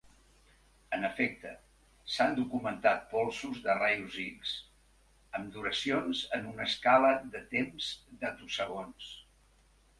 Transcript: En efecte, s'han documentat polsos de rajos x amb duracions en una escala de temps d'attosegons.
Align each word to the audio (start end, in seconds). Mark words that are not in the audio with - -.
En 0.95 1.03
efecte, 1.09 1.51
s'han 2.13 2.33
documentat 2.39 3.03
polsos 3.11 3.59
de 3.67 3.75
rajos 3.81 4.17
x 4.25 4.55
amb 5.41 5.53
duracions 5.59 6.25
en 6.41 6.51
una 6.55 6.67
escala 6.71 7.15
de 7.37 7.47
temps 7.55 7.95
d'attosegons. 8.25 9.17